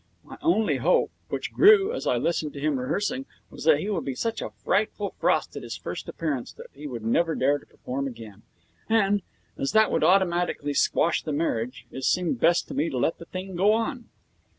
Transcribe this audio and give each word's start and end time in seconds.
My 0.23 0.39
only 0.41 0.77
hope, 0.77 1.11
which 1.29 1.53
grew 1.53 1.93
as 1.93 2.07
I 2.07 2.17
listened 2.17 2.53
to 2.53 2.59
him 2.59 2.79
rehearsing, 2.79 3.27
was 3.51 3.65
that 3.65 3.77
he 3.77 3.87
would 3.87 4.03
be 4.03 4.15
such 4.15 4.41
a 4.41 4.49
frightful 4.49 5.13
frost 5.19 5.55
at 5.55 5.61
his 5.61 5.77
first 5.77 6.09
appearance 6.09 6.51
that 6.53 6.71
he 6.73 6.87
would 6.87 7.03
never 7.05 7.35
dare 7.35 7.59
to 7.59 7.67
perform 7.67 8.07
again; 8.07 8.41
and, 8.89 9.21
as 9.59 9.73
that 9.73 9.91
would 9.91 10.03
automatically 10.03 10.73
squash 10.73 11.21
the 11.21 11.31
marriage, 11.31 11.85
it 11.91 12.03
seemed 12.03 12.39
best 12.39 12.67
to 12.69 12.73
me 12.73 12.89
to 12.89 12.97
let 12.97 13.19
the 13.19 13.25
thing 13.25 13.55
go 13.55 13.73
on. 13.73 14.09